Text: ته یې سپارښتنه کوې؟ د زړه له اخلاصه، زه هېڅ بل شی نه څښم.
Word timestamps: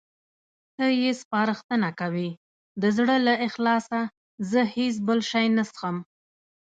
ته 0.75 0.85
یې 1.01 1.11
سپارښتنه 1.21 1.89
کوې؟ 1.99 2.29
د 2.81 2.83
زړه 2.97 3.15
له 3.27 3.33
اخلاصه، 3.47 3.99
زه 4.51 4.61
هېڅ 4.75 4.95
بل 5.07 5.19
شی 5.31 5.45
نه 5.57 5.63
څښم. 5.71 5.97